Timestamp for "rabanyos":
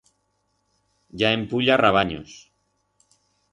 1.83-2.33